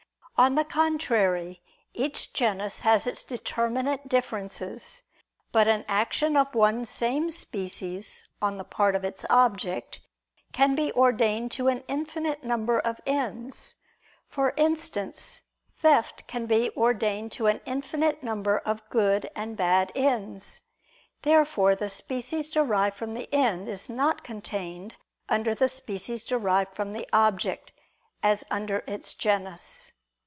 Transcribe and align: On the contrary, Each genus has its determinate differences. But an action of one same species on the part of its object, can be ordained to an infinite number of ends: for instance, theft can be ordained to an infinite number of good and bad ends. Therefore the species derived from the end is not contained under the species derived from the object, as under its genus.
On 0.43 0.55
the 0.55 0.65
contrary, 0.65 1.61
Each 1.93 2.33
genus 2.33 2.79
has 2.79 3.05
its 3.05 3.23
determinate 3.23 4.09
differences. 4.09 5.03
But 5.51 5.67
an 5.67 5.85
action 5.87 6.35
of 6.35 6.55
one 6.55 6.83
same 6.85 7.29
species 7.29 8.27
on 8.41 8.57
the 8.57 8.63
part 8.63 8.95
of 8.95 9.03
its 9.03 9.23
object, 9.29 10.01
can 10.51 10.73
be 10.73 10.91
ordained 10.93 11.51
to 11.51 11.67
an 11.67 11.83
infinite 11.87 12.43
number 12.43 12.79
of 12.79 12.99
ends: 13.05 13.75
for 14.27 14.55
instance, 14.57 15.41
theft 15.79 16.25
can 16.25 16.47
be 16.47 16.71
ordained 16.75 17.31
to 17.33 17.45
an 17.45 17.61
infinite 17.67 18.23
number 18.23 18.57
of 18.57 18.81
good 18.89 19.29
and 19.35 19.55
bad 19.55 19.91
ends. 19.93 20.63
Therefore 21.21 21.75
the 21.75 21.87
species 21.87 22.49
derived 22.49 22.97
from 22.97 23.13
the 23.13 23.31
end 23.31 23.67
is 23.67 23.89
not 23.89 24.23
contained 24.23 24.95
under 25.29 25.53
the 25.53 25.69
species 25.69 26.23
derived 26.23 26.73
from 26.75 26.93
the 26.93 27.07
object, 27.13 27.73
as 28.23 28.43
under 28.49 28.83
its 28.87 29.13
genus. 29.13 29.91